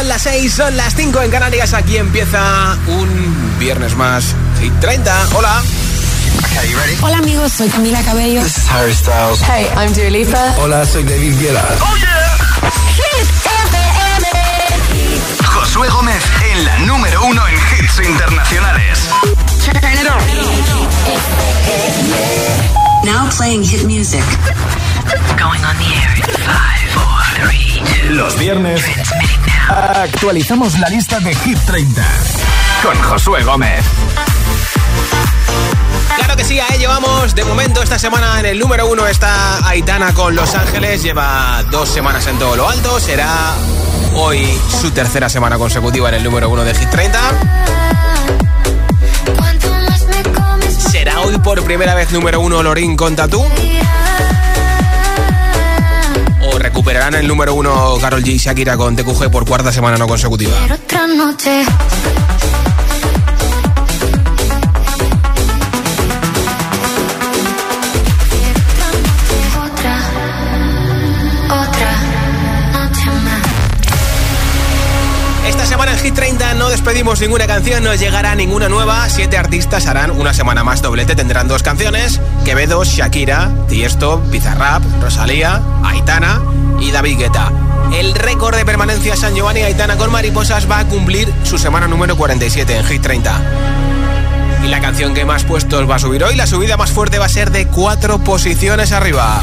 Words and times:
Son 0.00 0.08
las 0.08 0.22
6, 0.22 0.54
son 0.54 0.76
las 0.78 0.94
5 0.94 1.20
en 1.20 1.30
Canarias. 1.30 1.74
Aquí 1.74 1.98
empieza 1.98 2.74
un 2.86 3.58
viernes 3.58 3.94
más. 3.96 4.34
Hit 4.58 4.72
30. 4.80 5.28
Hola. 5.34 5.62
Hola 7.02 7.18
amigos, 7.18 7.52
soy 7.52 7.68
Camila 7.68 8.00
Cabello. 8.00 8.42
This 8.42 8.56
is 8.56 8.70
Harry 8.70 8.94
Styles. 8.94 9.42
Hey, 9.42 9.66
I'm 9.76 9.92
Dua 9.92 10.08
Lipa. 10.08 10.54
Hola, 10.56 10.86
soy 10.86 11.04
David 11.04 11.38
Guetta. 11.38 11.62
Oh 11.82 11.96
yeah. 11.98 12.40
Josué 15.44 15.90
Gómez 15.90 16.22
en 16.50 16.64
la 16.64 16.78
número 16.78 17.22
uno 17.22 17.46
en 17.46 17.54
hits 17.54 18.00
internacionales. 18.02 19.00
Now 23.04 23.28
playing 23.36 23.64
hit 23.64 23.84
music. 23.84 24.24
Going 25.36 25.62
on 25.62 25.76
the 25.76 25.92
air 25.92 26.16
in 26.16 26.22
five, 26.22 26.88
four, 26.94 27.20
three, 27.20 27.28
two. 27.28 27.29
Los 28.10 28.38
viernes 28.38 28.82
Actualizamos 29.68 30.78
la 30.78 30.88
lista 30.88 31.20
de 31.20 31.34
Hit 31.34 31.58
30. 31.64 32.02
con 32.82 33.00
Josué 33.02 33.42
Gómez. 33.44 33.84
Claro 36.16 36.36
que 36.36 36.44
sí, 36.44 36.58
a 36.58 36.66
ello 36.74 36.88
vamos. 36.88 37.34
De 37.34 37.44
momento, 37.44 37.82
esta 37.82 37.98
semana 37.98 38.40
en 38.40 38.46
el 38.46 38.58
número 38.58 38.86
uno 38.88 39.06
está 39.06 39.66
Aitana 39.66 40.12
con 40.12 40.34
Los 40.34 40.54
Ángeles. 40.54 41.02
Lleva 41.02 41.62
dos 41.70 41.88
semanas 41.88 42.26
en 42.26 42.38
todo 42.38 42.56
lo 42.56 42.68
alto. 42.68 42.98
Será 42.98 43.54
hoy 44.14 44.46
su 44.80 44.90
tercera 44.90 45.28
semana 45.28 45.56
consecutiva 45.56 46.08
en 46.08 46.16
el 46.16 46.24
número 46.24 46.48
uno 46.48 46.64
de 46.64 46.74
Hit 46.74 46.90
30. 46.90 47.20
¿Será 50.90 51.20
hoy 51.20 51.38
por 51.38 51.62
primera 51.62 51.94
vez 51.94 52.10
número 52.10 52.40
uno 52.40 52.62
Lorín 52.62 52.96
con 52.96 53.14
Tatú? 53.14 53.46
¿O 56.80 56.82
recuperarán 56.82 57.14
el 57.14 57.28
número 57.28 57.52
uno 57.52 57.98
Carol 58.00 58.24
G 58.24 58.28
y 58.28 58.38
Shakira 58.38 58.74
con 58.78 58.96
TQG 58.96 59.30
por 59.30 59.46
cuarta 59.46 59.70
semana 59.70 59.98
no 59.98 60.08
consecutiva? 60.08 60.56
Despedimos 76.70 77.20
ninguna 77.20 77.46
canción, 77.46 77.82
no 77.82 77.94
llegará 77.94 78.34
ninguna 78.34 78.68
nueva. 78.68 79.08
Siete 79.08 79.36
artistas 79.36 79.86
harán 79.86 80.12
una 80.12 80.32
semana 80.32 80.62
más 80.62 80.80
doblete, 80.80 81.16
tendrán 81.16 81.48
dos 81.48 81.62
canciones: 81.62 82.20
Quevedo, 82.44 82.84
Shakira, 82.84 83.50
Tiesto, 83.68 84.22
Pizarrap, 84.30 84.82
Rosalía, 85.02 85.60
Aitana 85.84 86.40
y 86.80 86.92
David 86.92 87.18
Guetta. 87.18 87.52
El 87.92 88.14
récord 88.14 88.56
de 88.56 88.64
permanencia 88.64 89.16
San 89.16 89.34
Giovanni 89.34 89.62
Aitana 89.62 89.96
con 89.96 90.12
Mariposas 90.12 90.70
va 90.70 90.78
a 90.78 90.86
cumplir 90.86 91.32
su 91.42 91.58
semana 91.58 91.88
número 91.88 92.16
47 92.16 92.76
en 92.76 92.84
Hit 92.84 93.02
30. 93.02 93.42
Y 94.64 94.68
la 94.68 94.80
canción 94.80 95.12
que 95.12 95.24
más 95.24 95.44
puestos 95.44 95.90
va 95.90 95.96
a 95.96 95.98
subir 95.98 96.22
hoy, 96.22 96.36
la 96.36 96.46
subida 96.46 96.76
más 96.76 96.92
fuerte 96.92 97.18
va 97.18 97.26
a 97.26 97.30
ser 97.30 97.50
de 97.50 97.66
cuatro 97.66 98.18
posiciones 98.18 98.92
arriba. 98.92 99.40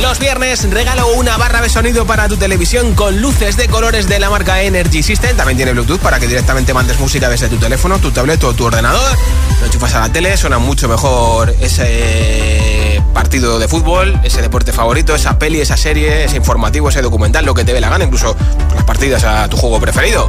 Los 0.00 0.18
viernes 0.18 0.68
regalo 0.70 1.06
una 1.14 1.36
barra 1.36 1.60
de 1.60 1.68
sonido 1.68 2.04
para 2.04 2.28
tu 2.28 2.36
televisión 2.36 2.94
con 2.94 3.20
luces 3.20 3.56
de 3.56 3.68
colores 3.68 4.08
de 4.08 4.18
la 4.18 4.28
marca 4.28 4.60
Energy 4.60 5.04
System. 5.04 5.36
También 5.36 5.56
tiene 5.56 5.72
Bluetooth 5.72 6.00
para 6.00 6.18
que 6.18 6.26
directamente 6.26 6.74
mandes 6.74 6.98
música 6.98 7.28
desde 7.28 7.48
tu 7.48 7.58
teléfono, 7.58 8.00
tu 8.00 8.10
tablet 8.10 8.42
o 8.42 8.52
tu 8.54 8.64
ordenador. 8.64 9.16
Lo 9.60 9.66
enchufas 9.66 9.94
a 9.94 10.00
la 10.00 10.08
tele, 10.12 10.36
suena 10.36 10.58
mucho 10.58 10.88
mejor 10.88 11.54
ese 11.60 13.00
partido 13.12 13.60
de 13.60 13.68
fútbol, 13.68 14.18
ese 14.24 14.42
deporte 14.42 14.72
favorito, 14.72 15.14
esa 15.14 15.38
peli, 15.38 15.60
esa 15.60 15.76
serie, 15.76 16.24
ese 16.24 16.36
informativo, 16.38 16.88
ese 16.88 17.00
documental, 17.00 17.44
lo 17.44 17.54
que 17.54 17.64
te 17.64 17.72
dé 17.72 17.80
la 17.80 17.88
gana, 17.88 18.04
incluso 18.04 18.36
las 18.74 18.82
partidas 18.82 19.22
a 19.22 19.48
tu 19.48 19.56
juego 19.56 19.80
preferido. 19.80 20.28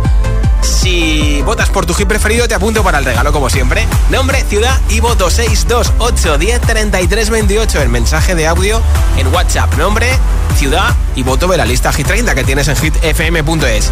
Si 0.66 1.44
votas 1.44 1.70
por 1.70 1.86
tu 1.86 1.94
hit 1.94 2.08
preferido, 2.08 2.48
te 2.48 2.56
apunto 2.56 2.84
para 2.84 2.98
el 2.98 3.06
regalo, 3.06 3.32
como 3.32 3.50
siempre. 3.50 3.86
Nombre, 4.10 4.44
ciudad 4.44 4.80
y 4.90 5.00
voto 5.00 5.30
628 5.30 6.38
10 6.40 6.62
33 6.62 7.30
28. 7.30 7.82
El 7.82 7.90
mensaje 7.90 8.34
de 8.34 8.48
audio 8.48 8.82
en 9.18 9.28
WhatsApp. 9.28 9.72
Nombre, 9.76 10.10
ciudad 10.58 10.96
y 11.16 11.24
voto 11.24 11.48
de 11.48 11.58
la 11.58 11.66
lista 11.66 11.92
Hit 11.94 12.08
30 12.08 12.36
que 12.36 12.44
tienes 12.44 12.68
en 12.68 12.76
hitfm.es. 12.76 13.92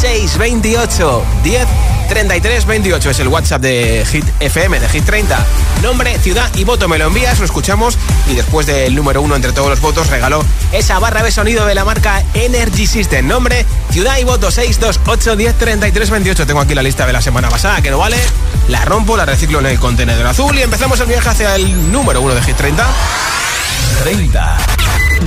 628 0.00 1.24
10 1.42 1.66
33 2.08 2.66
28 2.66 3.10
es 3.10 3.20
el 3.20 3.28
WhatsApp 3.28 3.62
de 3.62 4.06
Hit 4.10 4.24
FM, 4.40 4.80
de 4.80 4.88
Hit 4.88 5.04
30. 5.04 5.46
Nombre, 5.82 6.18
ciudad 6.18 6.50
y 6.54 6.64
voto 6.64 6.88
me 6.88 6.98
lo 6.98 7.06
envías, 7.06 7.38
lo 7.38 7.44
escuchamos 7.44 7.96
y 8.28 8.34
después 8.34 8.66
del 8.66 8.94
número 8.94 9.22
uno 9.22 9.36
entre 9.36 9.52
todos 9.52 9.68
los 9.68 9.80
votos 9.80 10.08
regalo 10.08 10.44
esa 10.72 10.98
barra 10.98 11.22
de 11.22 11.30
sonido 11.30 11.66
de 11.66 11.74
la 11.74 11.84
marca 11.84 12.22
Energy 12.34 12.86
System. 12.86 13.26
Nombre, 13.26 13.64
ciudad 13.90 14.18
y 14.18 14.24
voto 14.24 14.50
628 14.50 15.36
10 15.36 15.54
33 15.54 16.10
28. 16.10 16.46
Tengo 16.46 16.60
aquí 16.60 16.74
la 16.74 16.82
lista 16.82 17.06
de 17.06 17.12
la 17.12 17.22
semana 17.22 17.48
pasada 17.48 17.80
que 17.80 17.90
no 17.90 17.98
vale. 17.98 18.16
La 18.68 18.84
rompo, 18.84 19.16
la 19.16 19.26
reciclo 19.26 19.60
en 19.60 19.66
el 19.66 19.78
contenedor 19.78 20.26
azul 20.26 20.56
y 20.58 20.62
empezamos 20.62 20.98
el 21.00 21.06
viaje 21.06 21.28
hacia 21.28 21.54
el 21.56 21.92
número 21.92 22.20
uno 22.20 22.34
de 22.34 22.42
Hit 22.42 22.56
30. 22.56 22.86
30. 24.02 24.56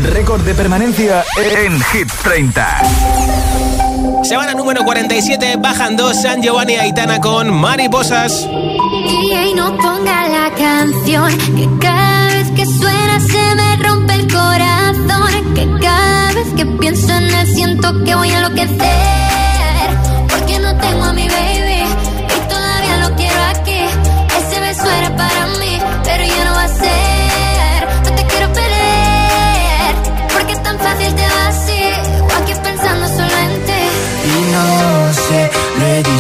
Récord 0.03 0.42
de 0.42 0.53
permanencia 0.53 1.24
En 1.64 1.81
Hit 1.81 2.12
30. 2.24 2.81
Semana 4.24 4.53
número 4.53 4.84
47, 4.84 5.58
bajan 5.58 5.96
dos 5.96 6.22
San 6.22 6.42
Giovanni 6.42 6.74
y 6.74 6.78
Aitana 6.78 7.20
con 7.20 7.53
Mariposas. 7.53 8.46
DJ 8.46 9.56
no 9.56 9.76
ponga 9.78 10.28
la 10.28 10.53
canción 10.56 11.38
que 11.56 11.70
cada 11.80 12.28
vez 12.34 12.52
que 12.52 12.66
suena 12.66 13.20
se 13.20 13.56
me 13.56 13.76
rompe 13.78 14.14
el 14.14 14.31
corazón 14.31 15.53
que 15.56 15.68
cada 15.81 16.34
vez 16.34 16.47
que 16.56 16.66
pienso 16.66 17.14
en 17.14 17.24
él 17.24 17.47
siento 17.47 18.03
que 18.03 18.16
voy 18.16 18.30
a 18.30 18.38
enloquecer 18.38 19.27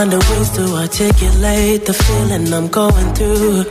find 0.00 0.12
the 0.12 0.22
ways 0.30 0.50
to 0.56 0.64
articulate 0.82 1.84
the 1.84 1.92
feeling 1.92 2.44
I'm 2.54 2.68
going 2.68 3.08
through. 3.16 3.64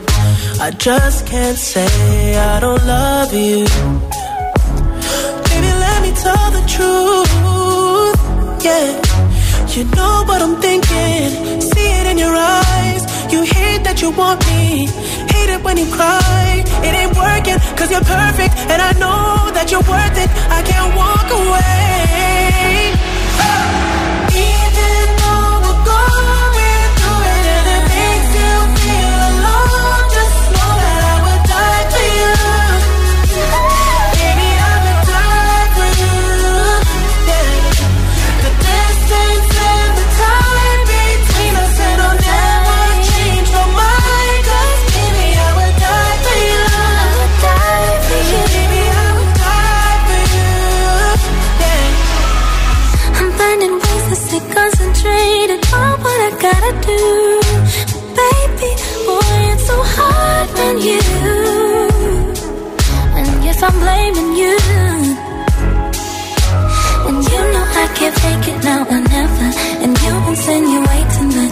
I 0.66 0.70
just 0.78 1.26
can't 1.26 1.58
say 1.58 2.38
I 2.38 2.60
don't 2.60 2.84
love 2.86 3.34
you. 3.34 3.66
Baby, 5.48 5.72
let 5.86 6.00
me 6.06 6.12
tell 6.26 6.48
the 6.58 6.64
truth. 6.76 7.34
Yeah, 8.68 8.90
you 9.74 9.84
know 9.98 10.16
what 10.30 10.40
I'm 10.46 10.56
thinking. 10.68 11.62
See 11.62 11.90
it 12.00 12.06
in 12.12 12.18
your 12.26 12.36
eyes. 12.36 13.02
You 13.34 13.42
hate 13.56 13.84
that 13.88 13.98
you 14.04 14.12
want 14.12 14.40
me. 14.52 14.86
Hate 15.34 15.52
it 15.56 15.62
when 15.64 15.78
you 15.78 15.88
cry. 15.98 16.64
It 16.88 16.94
ain't 17.02 17.16
working, 17.26 17.60
cause 17.78 17.90
you're 17.94 18.08
perfect. 18.18 18.54
And 18.72 18.80
I 18.90 18.92
know 19.04 19.50
that 19.56 19.72
you're 19.72 19.88
worth 19.94 20.18
it. 20.24 20.30
I 20.58 20.60
can't 20.70 20.92
walk 21.02 21.28
away 21.42 23.09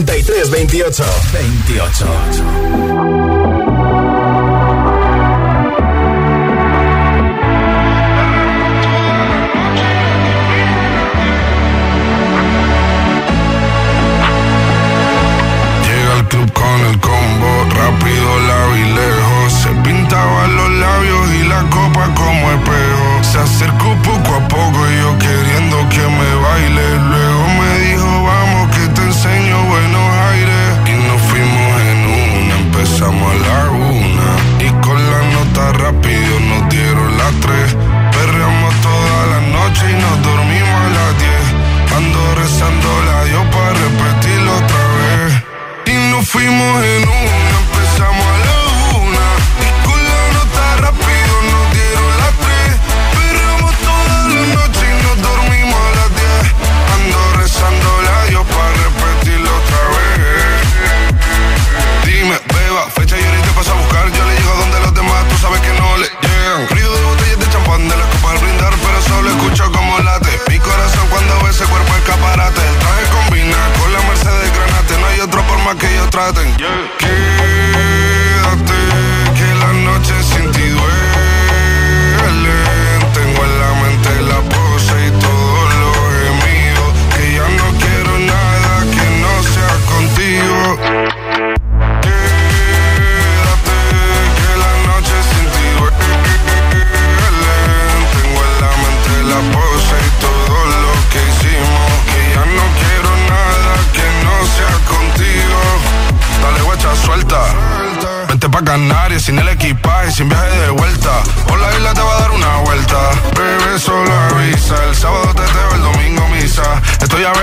33 0.00 0.48
28 0.48 1.04
28 1.32 2.21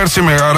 Marcio 0.10 0.24
Melhor. 0.24 0.49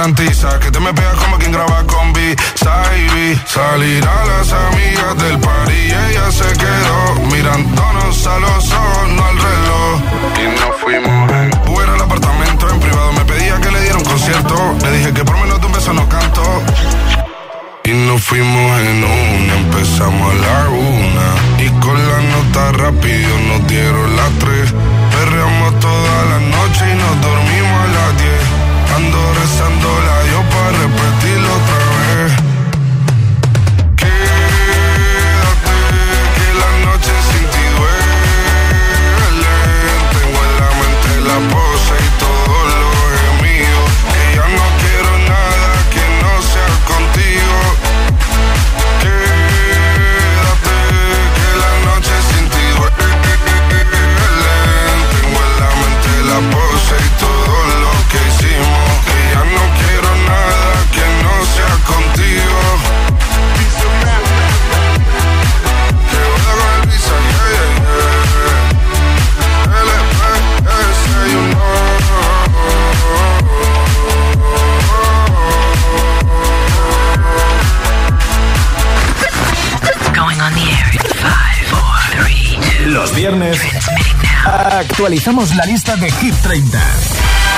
Actualizamos 84.82 85.56
la 85.56 85.64
lista 85.66 85.96
de 85.96 86.10
Hit 86.12 86.34
30 86.42 86.80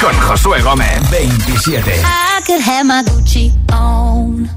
con 0.02 0.14
Josué 0.28 0.62
Gómez 0.62 1.10
27. 1.10 1.92
I 1.92 2.42
could 2.46 2.62
have 2.62 2.84
my 2.84 3.02
Gucci 3.04 3.52
on. 3.72 4.50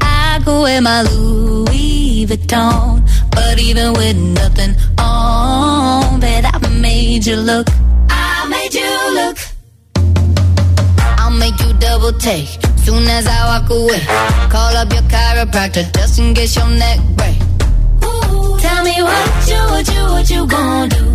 I 0.00 0.40
could 0.44 0.62
wear 0.62 0.80
my 0.80 1.02
Louis 1.02 2.26
Vuitton. 2.26 3.02
But 3.30 3.58
even 3.58 3.92
with 3.94 4.16
nothing 4.16 4.76
on, 4.98 6.20
bet 6.20 6.44
I 6.44 6.68
made 6.80 7.26
you 7.26 7.36
look. 7.36 7.66
I 8.08 8.46
made 8.48 8.72
you 8.72 9.14
look. 9.14 9.38
I'll 11.18 11.32
make 11.32 11.58
you 11.60 11.72
double 11.80 12.12
take. 12.12 12.48
Soon 12.84 13.04
as 13.08 13.26
I 13.26 13.46
walk 13.50 13.68
away, 13.70 14.00
call 14.48 14.76
up 14.76 14.92
your 14.92 15.02
chiropractor 15.10 15.92
just 15.96 16.20
in 16.20 16.34
case 16.34 16.54
your 16.54 16.68
neck 16.68 17.00
break. 17.16 17.38
Tell 18.60 18.84
me 18.84 19.02
what 19.02 19.48
you, 19.48 19.60
what 19.72 19.88
you, 19.92 20.02
what 20.04 20.30
you 20.30 20.46
gonna 20.46 20.88
do? 20.88 21.09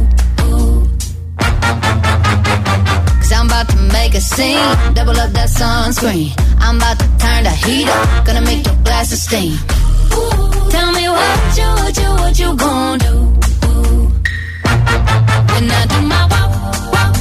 Cause 3.26 3.40
I'm 3.40 3.48
about 3.48 3.68
to 3.70 3.78
make 3.92 4.14
a 4.14 4.22
scene, 4.22 4.94
double 4.94 5.20
up 5.20 5.32
that 5.32 5.50
sunscreen. 5.50 6.30
I'm 6.60 6.78
about 6.78 7.00
to 7.00 7.08
turn 7.18 7.44
the 7.44 7.50
heat 7.50 7.88
up, 7.90 8.24
gonna 8.24 8.42
make 8.42 8.64
your 8.64 8.76
glasses 8.84 9.24
steam. 9.24 9.58
Tell 10.70 10.92
me 10.92 11.10
what 11.10 11.58
you, 11.58 11.66
what 11.82 11.98
you, 11.98 12.10
what 12.22 12.38
you 12.38 12.56
gonna 12.56 13.02
do? 13.02 13.16
When 15.50 15.66
I 15.74 15.82
do 15.90 16.00
my 16.06 16.22
walk, 16.30 16.54
walk, 16.94 17.14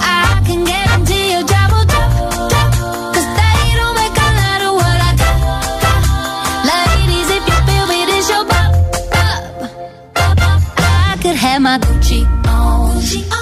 I 0.00 0.40
can 0.46 0.64
guarantee 0.64 1.36
you 1.36 1.44
double, 1.44 1.84
double, 1.84 2.48
double. 2.48 3.12
Cause 3.12 3.28
they 3.36 3.60
don't 3.76 3.96
make 4.00 4.16
a 4.16 4.30
lot 4.40 4.60
of 4.64 4.72
what 4.80 4.98
I 5.04 5.12
got. 5.20 5.36
Ladies, 6.64 7.28
if 7.28 7.42
you 7.44 7.58
feel 7.68 7.86
me, 7.92 8.00
this 8.08 8.24
your 8.32 8.44
bop, 8.48 8.72
bop, 10.16 10.36
bop. 10.40 10.60
I 10.80 11.18
could 11.20 11.36
have 11.36 11.60
my 11.60 11.76
Gucci 11.76 12.24
on. 12.48 12.96
I 13.36 13.41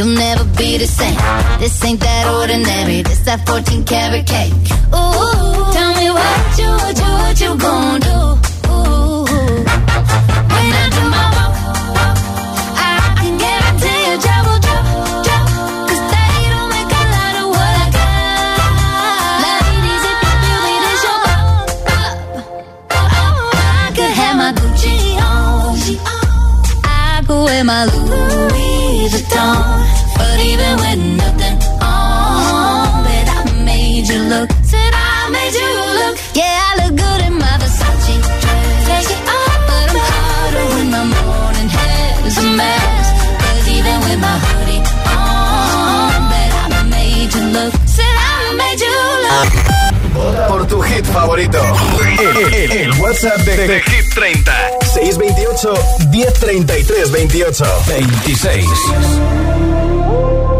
you'll 0.00 0.16
never 0.16 0.44
be 0.56 0.78
the 0.78 0.86
same. 0.86 1.14
This 1.60 1.84
ain't 1.84 2.00
that 2.00 2.24
ordinary. 2.34 3.02
This 3.02 3.20
that 3.26 3.46
14 3.46 3.84
karat 3.84 4.26
cake. 4.26 4.52
Ooh, 4.96 5.72
tell 5.76 5.92
me 6.00 6.08
what 6.18 6.58
you, 6.58 6.70
what 6.82 6.96
you, 7.02 7.10
what 7.22 7.40
you 7.42 7.58
gonna 7.58 8.00
do? 8.00 8.39
628 55.60 56.10
1033 56.10 57.10
28 57.10 58.24
26. 58.24 60.59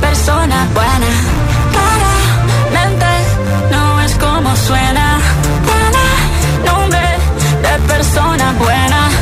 persona 0.00 0.66
buena, 0.74 1.10
claramente 1.72 3.06
no 3.70 4.00
es 4.00 4.14
como 4.14 4.56
suena. 4.56 5.18
Tiene 5.68 6.70
nombre 6.70 7.08
de 7.62 7.78
persona 7.86 8.52
buena 8.58 9.17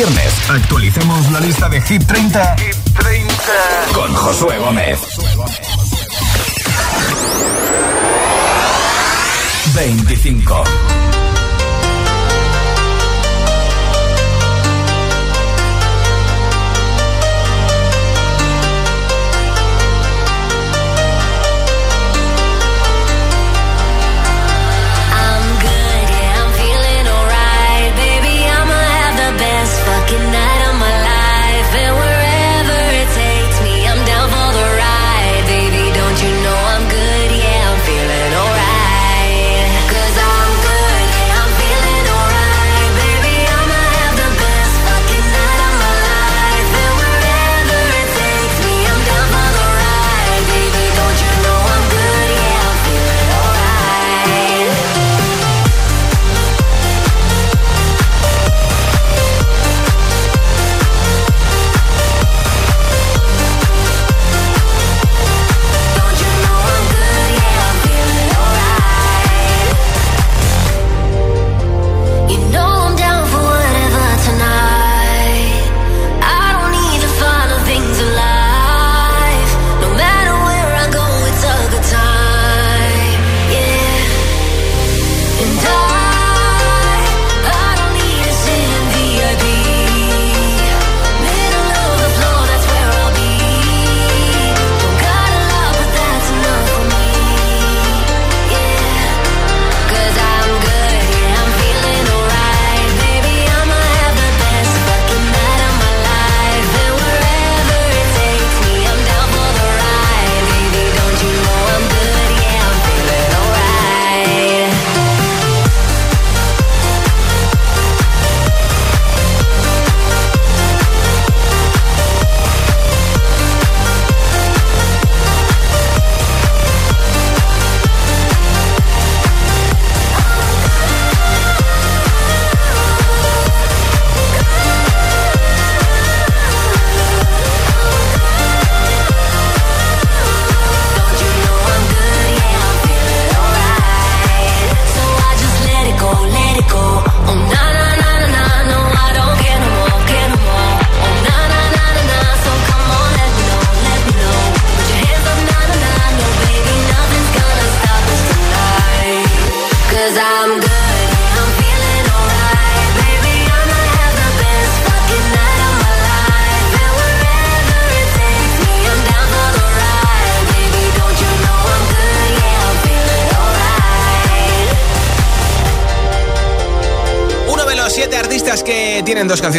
viernes 0.00 0.32
actualicemos 0.48 1.30
la 1.30 1.40
lista 1.40 1.68
de 1.68 1.78
Hit 1.82 2.06
30, 2.06 2.56
Hit 2.56 2.74
30. 2.98 3.32
con 3.92 4.14
Josué 4.14 4.56
Gómez. 4.58 4.98
25. 9.74 10.64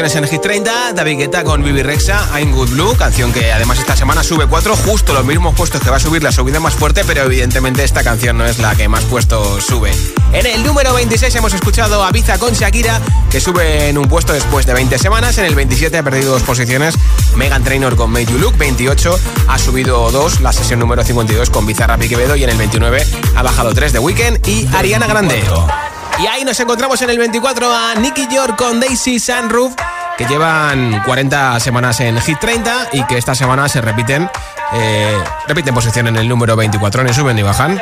Canciones 0.01 0.31
en 0.31 0.35
Hit 0.35 0.41
30, 0.41 0.93
David 0.93 1.17
Guetta 1.19 1.43
con 1.43 1.63
Bibi 1.63 1.83
Rexa, 1.83 2.27
I'm 2.35 2.53
Good 2.53 2.69
Blue, 2.69 2.95
canción 2.97 3.31
que 3.31 3.51
además 3.51 3.77
esta 3.77 3.95
semana 3.95 4.23
sube 4.23 4.47
cuatro, 4.47 4.75
justo 4.75 5.13
los 5.13 5.23
mismos 5.23 5.53
puestos 5.53 5.79
que 5.79 5.91
va 5.91 5.97
a 5.97 5.99
subir 5.99 6.23
la 6.23 6.31
subida 6.31 6.59
más 6.59 6.73
fuerte, 6.73 7.03
pero 7.05 7.21
evidentemente 7.25 7.83
esta 7.83 8.03
canción 8.03 8.35
no 8.35 8.45
es 8.47 8.57
la 8.57 8.73
que 8.73 8.87
más 8.87 9.03
puestos 9.03 9.63
sube. 9.63 9.91
En 10.33 10.47
el 10.47 10.63
número 10.63 10.95
26 10.95 11.35
hemos 11.35 11.53
escuchado 11.53 12.03
a 12.03 12.11
Biza 12.11 12.39
con 12.39 12.53
Shakira, 12.53 12.99
que 13.29 13.39
sube 13.39 13.89
en 13.89 13.99
un 13.99 14.07
puesto 14.07 14.33
después 14.33 14.65
de 14.65 14.73
20 14.73 14.97
semanas, 14.97 15.37
en 15.37 15.45
el 15.45 15.53
27 15.53 15.95
ha 15.95 16.03
perdido 16.03 16.31
dos 16.31 16.41
posiciones, 16.41 16.95
Megan 17.35 17.63
Trainor 17.63 17.95
con 17.95 18.09
Made 18.09 18.25
You 18.25 18.39
Look, 18.39 18.57
28 18.57 19.19
ha 19.49 19.59
subido 19.59 20.09
dos, 20.09 20.41
la 20.41 20.51
sesión 20.51 20.79
número 20.79 21.03
52 21.03 21.51
con 21.51 21.67
Bizarrap 21.67 22.01
y 22.01 22.09
Quevedo, 22.09 22.35
y 22.35 22.43
en 22.43 22.49
el 22.49 22.57
29 22.57 23.05
ha 23.35 23.43
bajado 23.43 23.71
tres 23.75 23.93
de 23.93 23.99
Weekend 23.99 24.47
y 24.47 24.67
Ariana 24.73 25.05
Grande. 25.05 25.43
Y 26.21 26.27
ahí 26.27 26.43
nos 26.43 26.59
encontramos 26.59 27.01
en 27.01 27.09
el 27.09 27.17
24 27.17 27.73
a 27.73 27.95
Nicky 27.95 28.27
York 28.31 28.55
con 28.55 28.79
Daisy 28.79 29.19
Sunroof, 29.19 29.73
que 30.21 30.27
llevan 30.27 31.01
40 31.03 31.59
semanas 31.59 31.99
en 31.99 32.19
Hit 32.21 32.37
30 32.37 32.89
y 32.93 33.03
que 33.05 33.17
esta 33.17 33.33
semana 33.33 33.67
se 33.67 33.81
repiten, 33.81 34.29
eh, 34.73 35.17
repiten 35.47 35.73
posición 35.73 36.07
en 36.09 36.15
el 36.15 36.29
número 36.29 36.55
24, 36.55 37.03
ni 37.03 37.11
suben 37.11 37.35
ni 37.35 37.41
bajan. 37.41 37.81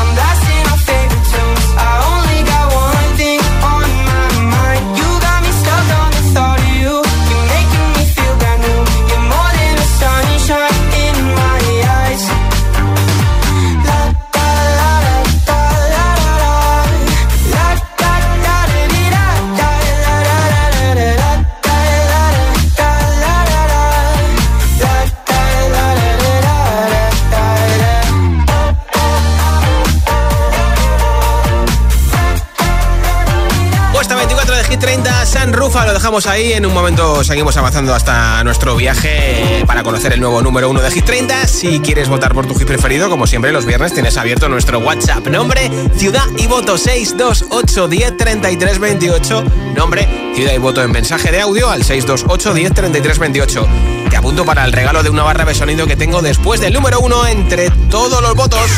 30, 35.71 35.73
San 35.73 35.73
Rufa, 35.73 35.85
lo 35.85 35.93
dejamos 35.93 36.27
ahí. 36.27 36.53
En 36.53 36.65
un 36.65 36.73
momento 36.73 37.23
seguimos 37.23 37.55
avanzando 37.57 37.93
hasta 37.93 38.43
nuestro 38.43 38.75
viaje 38.75 39.63
para 39.65 39.83
conocer 39.83 40.13
el 40.13 40.19
nuevo 40.19 40.41
número 40.41 40.69
1 40.69 40.81
de 40.81 40.91
Hit 40.91 41.05
30. 41.05 41.47
Si 41.47 41.79
quieres 41.79 42.09
votar 42.09 42.33
por 42.33 42.45
tu 42.45 42.55
hit 42.55 42.67
preferido, 42.67 43.09
como 43.09 43.27
siempre 43.27 43.51
los 43.51 43.65
viernes 43.65 43.93
tienes 43.93 44.17
abierto 44.17 44.49
nuestro 44.49 44.79
WhatsApp. 44.79 45.27
Nombre, 45.27 45.69
ciudad 45.95 46.25
y 46.37 46.47
voto 46.47 46.77
628 46.77 47.87
10 47.87 48.17
33 48.17 48.79
28. 48.79 49.43
Nombre, 49.75 50.07
ciudad 50.35 50.53
y 50.53 50.57
voto 50.57 50.83
en 50.83 50.91
mensaje 50.91 51.31
de 51.31 51.41
audio 51.41 51.69
al 51.69 51.83
628 51.83 52.53
10 52.53 52.73
33 52.73 53.19
28. 53.19 53.67
Te 54.09 54.17
apunto 54.17 54.45
para 54.45 54.65
el 54.65 54.73
regalo 54.73 55.03
de 55.03 55.09
una 55.09 55.23
barra 55.23 55.45
de 55.45 55.55
sonido 55.55 55.87
que 55.87 55.95
tengo 55.95 56.21
después 56.21 56.59
del 56.59 56.73
número 56.73 56.99
1 56.99 57.27
entre 57.27 57.69
todos 57.89 58.21
los 58.21 58.35
votos. 58.35 58.69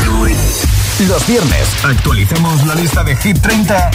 Los 0.99 1.27
viernes 1.27 1.67
actualicemos 1.83 2.65
la 2.67 2.75
lista 2.75 3.03
de 3.03 3.15
Hit 3.17 3.41
30, 3.41 3.91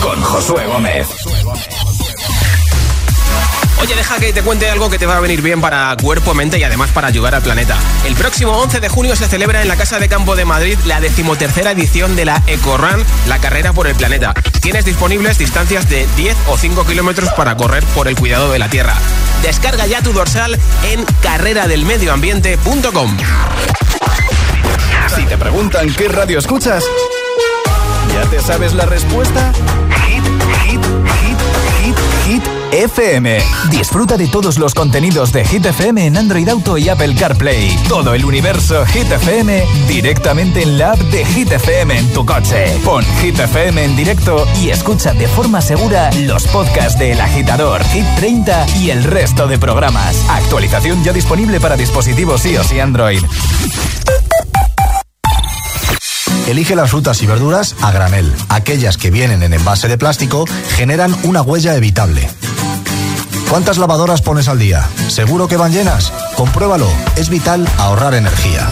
con 0.00 0.22
Josué 0.22 0.64
Gómez. 0.66 1.08
Oye, 3.80 3.94
deja 3.94 4.18
que 4.18 4.32
te 4.32 4.42
cuente 4.42 4.70
algo 4.70 4.88
que 4.88 4.98
te 4.98 5.06
va 5.06 5.16
a 5.16 5.20
venir 5.20 5.42
bien 5.42 5.60
para 5.60 5.94
cuerpo, 6.00 6.34
mente 6.34 6.58
y 6.58 6.62
además 6.62 6.90
para 6.92 7.08
ayudar 7.08 7.34
al 7.34 7.42
planeta. 7.42 7.76
El 8.06 8.14
próximo 8.14 8.52
11 8.52 8.80
de 8.80 8.88
junio 8.88 9.16
se 9.16 9.26
celebra 9.26 9.60
en 9.60 9.68
la 9.68 9.76
Casa 9.76 9.98
de 9.98 10.08
Campo 10.08 10.36
de 10.36 10.44
Madrid 10.44 10.78
la 10.86 11.00
decimotercera 11.00 11.72
edición 11.72 12.14
de 12.16 12.24
la 12.24 12.42
EcoRun, 12.46 13.04
la 13.26 13.38
carrera 13.38 13.72
por 13.72 13.88
el 13.88 13.96
planeta. 13.96 14.34
Tienes 14.62 14.84
disponibles 14.84 15.36
distancias 15.36 15.88
de 15.90 16.06
10 16.16 16.36
o 16.46 16.56
5 16.56 16.86
kilómetros 16.86 17.28
para 17.30 17.56
correr 17.56 17.84
por 17.86 18.08
el 18.08 18.14
cuidado 18.14 18.50
de 18.52 18.60
la 18.60 18.70
Tierra. 18.70 18.94
Descarga 19.42 19.86
ya 19.86 20.00
tu 20.00 20.12
dorsal 20.12 20.58
en 20.84 21.04
carreradelmedioambiente.com. 21.22 23.16
Si 25.14 25.24
te 25.24 25.38
preguntan 25.38 25.92
qué 25.94 26.08
radio 26.08 26.38
escuchas, 26.38 26.84
¿ya 28.12 28.28
te 28.28 28.40
sabes 28.40 28.74
la 28.74 28.86
respuesta? 28.86 29.52
Hit, 30.06 30.24
hit, 30.64 30.80
hit, 31.20 31.38
hit, 31.80 31.96
hit 32.26 32.42
FM. 32.72 33.38
Disfruta 33.70 34.16
de 34.16 34.26
todos 34.26 34.58
los 34.58 34.74
contenidos 34.74 35.32
de 35.32 35.44
Hit 35.44 35.66
FM 35.66 36.06
en 36.06 36.16
Android 36.16 36.48
Auto 36.48 36.76
y 36.76 36.88
Apple 36.88 37.14
CarPlay. 37.14 37.76
Todo 37.88 38.14
el 38.14 38.24
universo 38.24 38.84
Hit 38.86 39.10
FM 39.10 39.64
directamente 39.86 40.62
en 40.62 40.76
la 40.76 40.92
app 40.92 40.98
de 40.98 41.24
Hit 41.24 41.52
FM 41.52 41.98
en 41.98 42.12
tu 42.12 42.26
coche. 42.26 42.76
Pon 42.84 43.04
Hit 43.22 43.38
FM 43.38 43.84
en 43.84 43.96
directo 43.96 44.46
y 44.60 44.70
escucha 44.70 45.12
de 45.12 45.28
forma 45.28 45.60
segura 45.60 46.10
los 46.20 46.46
podcasts 46.48 46.98
de 46.98 47.12
El 47.12 47.20
Agitador, 47.20 47.82
Hit 47.84 48.04
30 48.16 48.66
y 48.78 48.90
el 48.90 49.04
resto 49.04 49.46
de 49.46 49.58
programas. 49.58 50.24
Actualización 50.28 51.04
ya 51.04 51.12
disponible 51.12 51.60
para 51.60 51.76
dispositivos 51.76 52.44
iOS 52.44 52.72
y 52.72 52.80
Android. 52.80 53.20
Elige 56.46 56.76
las 56.76 56.90
frutas 56.90 57.22
y 57.22 57.26
verduras 57.26 57.74
a 57.82 57.90
granel. 57.90 58.32
Aquellas 58.48 58.96
que 58.96 59.10
vienen 59.10 59.42
en 59.42 59.52
envase 59.52 59.88
de 59.88 59.98
plástico 59.98 60.44
generan 60.76 61.14
una 61.24 61.42
huella 61.42 61.74
evitable. 61.74 62.28
¿Cuántas 63.50 63.78
lavadoras 63.78 64.22
pones 64.22 64.48
al 64.48 64.58
día? 64.58 64.86
¿Seguro 65.08 65.48
que 65.48 65.56
van 65.56 65.72
llenas? 65.72 66.12
Compruébalo. 66.36 66.88
Es 67.16 67.28
vital 67.28 67.66
ahorrar 67.78 68.14
energía. 68.14 68.66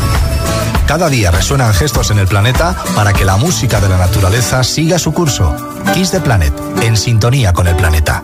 Cada 0.87 1.09
día 1.09 1.31
resuenan 1.31 1.73
gestos 1.73 2.11
en 2.11 2.19
el 2.19 2.29
planeta 2.29 2.77
para 2.95 3.13
que 3.13 3.25
la 3.25 3.37
música 3.37 3.81
de 3.81 3.89
la 3.89 3.99
naturaleza 3.99 4.63
siga 4.63 4.99
su 4.99 5.13
curso. 5.13 5.55
Kiss 5.95 6.11
the 6.11 6.21
Planet, 6.21 6.53
en 6.83 6.97
sintonía 6.97 7.53
con 7.53 7.67
el 7.67 7.77
planeta. 7.77 8.23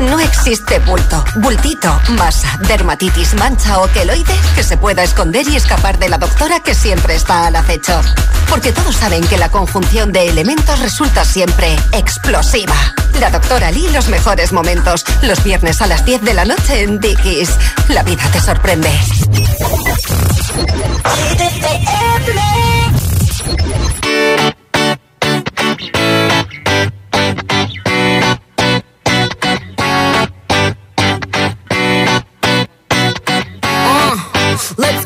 No 0.00 0.18
existe 0.18 0.78
bulto, 0.80 1.22
bultito, 1.36 2.00
masa, 2.10 2.58
dermatitis, 2.66 3.34
mancha 3.34 3.80
o 3.80 3.88
queloide 3.88 4.34
que 4.54 4.62
se 4.62 4.76
pueda 4.76 5.02
esconder 5.02 5.46
y 5.46 5.56
escapar 5.56 5.98
de 5.98 6.08
la 6.08 6.16
doctora 6.16 6.60
que 6.60 6.74
siempre 6.74 7.14
está 7.14 7.46
al 7.46 7.56
acecho. 7.56 8.00
Porque 8.48 8.72
todos 8.72 8.96
saben 8.96 9.26
que 9.26 9.36
la 9.36 9.50
conjunción 9.50 10.10
de 10.10 10.28
elementos 10.28 10.78
resulta 10.80 11.24
siempre 11.24 11.76
explosiva. 11.92 12.74
La 13.20 13.30
doctora 13.30 13.70
Lee 13.70 13.90
los 13.92 14.08
mejores 14.08 14.52
momentos. 14.52 15.04
Los 15.22 15.44
viernes 15.44 15.82
a 15.82 15.86
las 15.86 16.04
10 16.06 16.22
de 16.22 16.34
la 16.34 16.44
noche 16.46 16.82
en 16.82 16.98
Dickies. 16.98 17.50
La 17.88 18.02
vida 18.02 18.22
te 18.32 18.40
sorprende. 18.40 18.90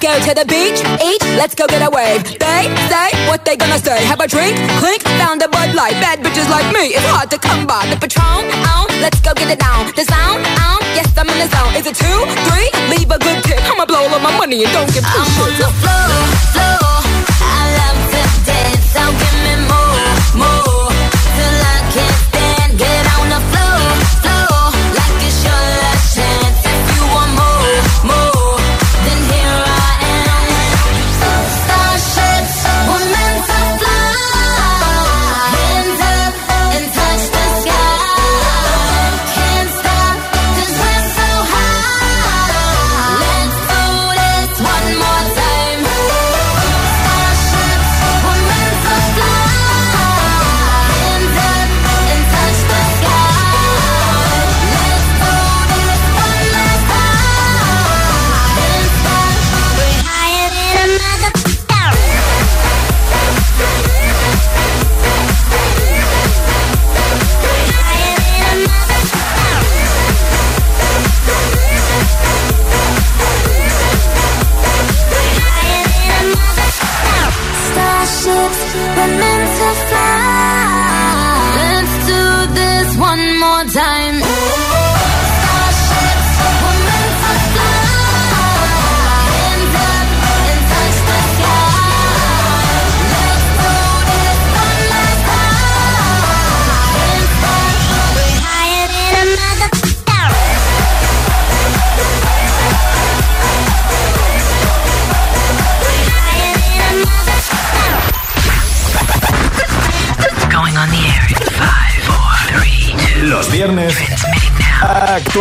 Go 0.05 0.21
to 0.21 0.35
the 0.37 0.45
beach, 0.45 0.85
eat, 1.01 1.23
let's 1.41 1.55
go 1.57 1.65
get 1.67 1.81
a 1.81 1.89
wave. 1.89 2.21
They 2.37 2.69
say 2.93 3.09
what 3.25 3.41
they 3.49 3.57
gonna 3.57 3.81
say. 3.81 4.05
Have 4.05 4.21
a 4.21 4.29
drink, 4.29 4.53
clink, 4.77 5.01
found 5.17 5.41
a 5.41 5.49
Bud 5.49 5.73
Light. 5.73 5.97
Bad 6.05 6.21
bitches 6.21 6.45
like 6.53 6.69
me, 6.77 6.93
it's 6.93 7.09
hard 7.09 7.31
to 7.33 7.39
come 7.39 7.65
by. 7.67 7.89
The 7.89 7.97
Patron, 7.97 8.45
oh, 8.69 8.85
let's 9.01 9.21
go 9.25 9.33
get 9.33 9.49
it 9.49 9.61
down. 9.61 9.89
The 9.97 10.05
sound, 10.05 10.45
oh, 10.45 10.79
yes, 10.93 11.09
I'm 11.17 11.29
in 11.33 11.39
the 11.41 11.49
zone. 11.49 11.73
Is 11.81 11.87
it 11.89 11.97
two, 11.97 12.21
three? 12.53 12.69
Leave 12.93 13.09
a 13.09 13.19
good 13.19 13.41
tip. 13.49 13.65
I'ma 13.65 13.87
blow 13.87 14.05
all 14.05 14.13
of 14.13 14.21
my 14.21 14.37
money 14.37 14.63
and 14.65 14.73
don't 14.77 14.93
give 14.93 15.05
two 15.09 15.21
I'm 15.25 15.25
shits. 15.25 15.41
on 15.41 15.53
the 15.65 15.71
floor, 15.81 16.21
floor. 16.53 16.97
I 17.41 17.63
love 17.81 18.01
to 18.13 18.23
dance, 18.45 18.85
so 18.93 19.03
give 19.09 19.37
me 19.41 19.55
more, 19.73 20.45
more. 20.45 20.94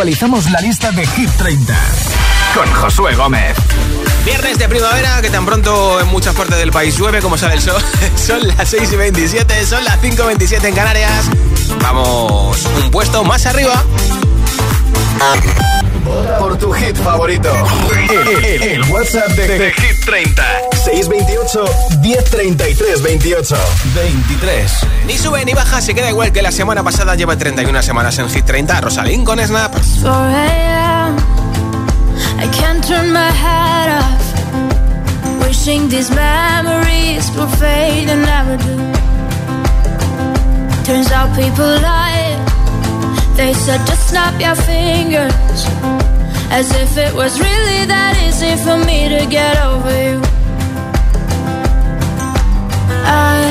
Actualizamos 0.03 0.51
la 0.51 0.59
lista 0.59 0.91
de 0.91 1.07
Hit 1.07 1.29
30 1.37 1.73
con 2.53 2.69
Josué 2.73 3.15
Gómez. 3.15 3.55
Viernes 4.25 4.59
de 4.59 4.67
primavera, 4.67 5.21
que 5.21 5.29
tan 5.29 5.45
pronto 5.45 6.01
en 6.01 6.07
muchas 6.07 6.35
partes 6.35 6.57
del 6.57 6.73
país 6.73 6.97
llueve 6.97 7.21
como 7.21 7.37
sale 7.37 7.53
el 7.53 7.61
sol. 7.61 7.81
son 8.17 8.45
las 8.45 8.67
6 8.67 8.91
y 8.91 8.95
27, 8.97 9.65
son 9.65 9.81
las 9.85 10.01
5 10.01 10.21
y 10.21 10.27
27 10.27 10.67
en 10.67 10.75
Canarias. 10.75 11.29
Vamos 11.81 12.65
un 12.83 12.91
puesto 12.91 13.23
más 13.23 13.45
arriba. 13.45 13.81
por 16.37 16.57
tu 16.57 16.73
hit 16.73 16.97
favorito. 16.97 17.49
El, 18.59 18.83
WhatsApp 18.91 19.29
de, 19.29 19.71
Hit 19.71 20.03
30. 20.03 20.43
628 20.95 22.01
1033 22.01 23.01
28 23.01 23.57
23. 23.95 24.71
Ni 25.07 25.17
sube 25.17 25.43
ni 25.43 25.53
baja, 25.53 25.81
se 25.81 25.95
queda 25.95 26.09
igual 26.09 26.31
que 26.31 26.43
la 26.43 26.51
semana 26.51 26.83
pasada. 26.83 27.15
Lleva 27.15 27.35
31 27.35 27.81
semanas 27.81 28.19
en 28.19 28.29
Hit 28.29 28.45
30. 28.45 28.79
Rosalín 28.81 29.25
con 29.25 29.39
Snap. 29.39 29.75
I 32.39 32.47
can't 32.51 32.85
turn 32.85 33.11
my 33.11 33.31
head 33.31 33.89
off. 33.97 34.21
Wishing 35.41 35.89
these 35.89 36.11
memories 36.13 37.31
will 37.35 37.47
fade 37.57 38.09
and 38.09 38.23
never 38.23 38.57
do. 38.57 38.77
Turns 40.85 41.11
out 41.11 41.35
people 41.35 41.65
lie. 41.81 42.37
They 43.35 43.53
said 43.55 43.81
just 43.87 44.09
snap 44.09 44.39
your 44.39 44.55
fingers. 44.55 45.33
As 46.51 46.69
if 46.75 46.97
it 46.97 47.15
was 47.15 47.39
really 47.39 47.85
that 47.87 48.15
easy 48.27 48.55
for 48.63 48.77
me 48.85 49.09
to 49.09 49.25
get 49.25 49.57
over 49.65 49.91
you. 50.03 50.42
I 53.05 53.45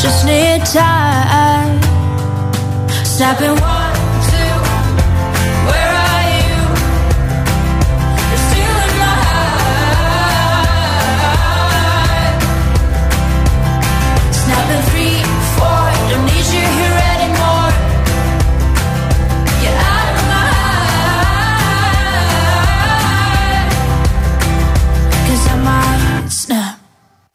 just 0.00 0.24
need 0.26 0.64
time. 0.66 1.80
Snapping 3.04 3.56
one, 3.60 3.94
two, 4.30 4.54
where 5.68 5.92
are 6.08 6.24
you? 6.36 6.56
You're 8.30 8.44
still 8.48 8.76
in 8.86 8.92
my 9.02 9.14
heart. 11.70 12.34
Snapping 14.40 14.82
three, 14.90 15.18
four, 15.56 15.84
don't 16.10 16.24
need 16.24 16.46
you 16.54 16.79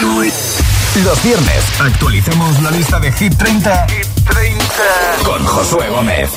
Los 0.00 1.22
viernes 1.24 1.64
actualicemos 1.80 2.62
la 2.62 2.70
lista 2.70 3.00
de 3.00 3.10
Hit 3.12 3.36
30, 3.36 3.86
Hit 3.88 4.06
30. 4.30 4.64
con 5.24 5.44
Josué 5.44 5.88
Gómez. 5.88 6.30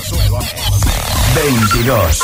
22. 1.35 2.19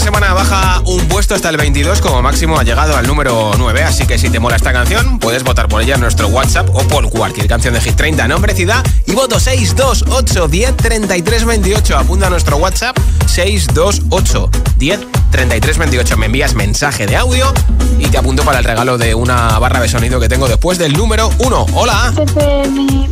Semana 0.00 0.32
baja 0.32 0.80
un 0.86 1.06
puesto 1.08 1.34
hasta 1.34 1.50
el 1.50 1.58
22, 1.58 2.00
como 2.00 2.22
máximo 2.22 2.58
ha 2.58 2.62
llegado 2.62 2.96
al 2.96 3.06
número 3.06 3.52
9. 3.58 3.82
Así 3.82 4.06
que 4.06 4.18
si 4.18 4.30
te 4.30 4.40
mola 4.40 4.56
esta 4.56 4.72
canción, 4.72 5.18
puedes 5.18 5.44
votar 5.44 5.68
por 5.68 5.82
ella 5.82 5.94
en 5.94 6.00
nuestro 6.00 6.28
WhatsApp 6.28 6.68
o 6.72 6.80
por 6.88 7.10
cualquier 7.10 7.46
canción 7.46 7.74
de 7.74 7.80
Hit 7.80 7.96
30, 7.96 8.26
nombre, 8.26 8.54
ciudad 8.54 8.84
y 9.06 9.12
voto 9.12 9.38
628 9.38 10.48
10 10.48 10.76
33 10.76 11.44
28. 11.44 11.98
Apunta 11.98 12.28
a 12.28 12.30
nuestro 12.30 12.56
WhatsApp 12.56 12.96
628 13.26 14.50
10 14.76 15.00
33 15.30 15.78
28. 15.78 16.16
Me 16.16 16.26
envías 16.26 16.54
mensaje 16.54 17.06
de 17.06 17.16
audio 17.16 17.52
y 17.98 18.06
te 18.06 18.16
apunto 18.16 18.42
para 18.42 18.58
el 18.58 18.64
regalo 18.64 18.96
de 18.96 19.14
una 19.14 19.58
barra 19.58 19.80
de 19.80 19.88
sonido 19.88 20.18
que 20.18 20.28
tengo 20.28 20.48
después 20.48 20.78
del 20.78 20.94
número 20.94 21.30
1. 21.38 21.66
Hola. 21.74 22.12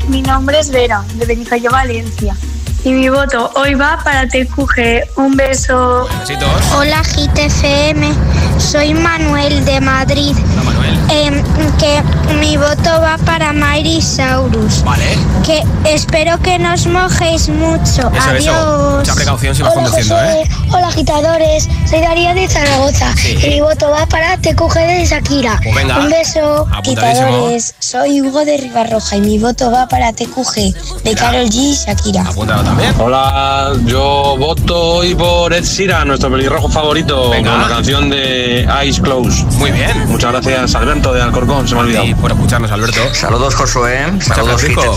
Mi, 0.09 0.23
nombre 0.23 0.59
es 0.59 0.71
Vera, 0.71 1.05
de 1.15 1.27
Benifallo, 1.27 1.71
Valencia. 1.71 2.35
Y 2.85 2.93
mi 2.93 3.09
voto 3.09 3.51
hoy 3.57 3.75
va 3.75 3.99
para 4.05 4.27
TQG. 4.29 5.17
Un 5.19 5.37
beso. 5.37 6.07
Besitos. 6.21 6.49
Hola 6.77 7.03
GTFM, 7.03 8.15
soy 8.59 8.95
Manuel 8.95 9.65
de 9.65 9.81
Madrid. 9.81 10.35
Hola, 10.53 10.63
Manuel. 10.63 10.99
Em, 11.11 11.43
que 11.79 12.03
mi 12.35 12.57
voto 12.57 13.01
va 13.01 13.19
para 13.25 13.53
Miley 13.53 14.01
Saurus. 14.01 14.83
Vale. 14.85 15.19
Que 15.45 15.63
espero 15.85 16.39
que 16.41 16.59
nos 16.59 16.87
mojéis 16.87 17.49
mucho. 17.49 18.11
Eso, 18.15 18.31
Adiós. 18.31 18.45
eso. 18.47 18.97
Mucha 18.99 19.15
precaución 19.15 19.55
si 19.55 19.63
vas 19.63 19.73
Hola, 19.73 19.83
conduciendo. 19.83 20.21
¿eh? 20.25 20.49
Hola 20.71 20.89
agitadores, 20.89 21.69
soy 21.91 22.01
Darío 22.01 22.35
de 22.35 22.49
Zaragoza. 22.49 23.13
Sí. 23.17 23.37
Y 23.43 23.49
mi 23.51 23.61
voto 23.61 23.91
va 23.91 24.07
para 24.07 24.37
TQG 24.37 24.75
de 24.75 25.05
Shakira. 25.07 25.59
Pues 25.63 25.75
venga. 25.75 25.99
Un 25.99 26.11
beso, 26.11 26.67
agitadores. 26.73 27.75
Soy 27.81 28.23
Hugo 28.23 28.45
de 28.45 28.57
Ribarroja 28.57 29.17
y 29.17 29.21
mi 29.21 29.39
voto 29.39 29.71
va 29.71 29.89
para 29.89 30.13
TQG 30.13 31.03
de 31.03 31.15
Carol 31.15 31.47
G 31.49 31.55
y 31.55 31.75
Shakira. 31.75 32.23
Apúntalo 32.23 32.68
también. 32.69 32.95
Hola, 32.99 33.73
yo 33.87 34.37
voto 34.39 34.77
hoy 34.79 35.15
por 35.15 35.53
Ed 35.55 35.65
Sheeran, 35.65 36.09
nuestro 36.09 36.31
pelirrojo 36.31 36.69
favorito, 36.69 37.31
Venga. 37.31 37.53
con 37.53 37.63
la 37.63 37.69
canción 37.69 38.11
de 38.11 38.65
Eyes 38.65 39.01
Close. 39.01 39.45
Muy 39.57 39.71
bien. 39.71 40.07
Muchas 40.09 40.33
gracias, 40.33 40.75
Alberto 40.75 41.13
de 41.15 41.23
Alcorcón, 41.23 41.67
se 41.67 41.75
me 41.75 41.81
ha 41.81 41.85
olvidado. 41.85 42.07
Y 42.07 42.15
por 42.15 42.31
escucharnos, 42.31 42.71
Alberto. 42.71 43.01
Saludos 43.15 43.55
Josué, 43.55 44.01
saludos 44.21 44.61
Francisco. 44.61 44.97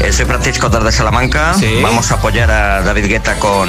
Eh, 0.00 0.12
soy 0.12 0.24
Francisco 0.26 0.68
desde 0.68 0.92
Salamanca. 0.92 1.54
Sí. 1.54 1.80
Vamos 1.82 2.10
a 2.10 2.16
apoyar 2.16 2.50
a 2.50 2.82
David 2.82 3.06
Guetta 3.06 3.34
con 3.36 3.68